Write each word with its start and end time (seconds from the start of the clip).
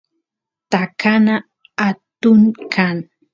takana 0.71 1.35
atun 1.87 2.39
kan 2.73 2.97